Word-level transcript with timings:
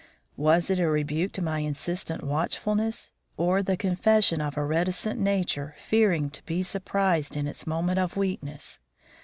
Was 0.35 0.71
it 0.71 0.79
a 0.79 0.89
rebuke 0.89 1.31
to 1.33 1.43
my 1.43 1.59
insistent 1.59 2.23
watchfulness? 2.23 3.11
or 3.37 3.61
the 3.61 3.77
confession 3.77 4.41
of 4.41 4.57
a 4.57 4.65
reticent 4.65 5.19
nature 5.19 5.75
fearing 5.77 6.31
to 6.31 6.41
be 6.45 6.63
surprised 6.63 7.37
in 7.37 7.45
its 7.47 7.67
moment 7.67 7.99
of 7.99 8.17
weakness? 8.17 8.79